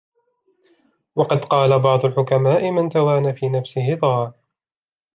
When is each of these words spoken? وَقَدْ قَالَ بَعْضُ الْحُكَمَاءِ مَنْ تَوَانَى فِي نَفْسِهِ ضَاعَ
وَقَدْ 1.15 1.37
قَالَ 1.39 1.79
بَعْضُ 1.79 2.05
الْحُكَمَاءِ 2.05 2.71
مَنْ 2.71 2.89
تَوَانَى 2.89 3.33
فِي 3.33 3.49
نَفْسِهِ 3.49 3.93
ضَاعَ 3.95 4.33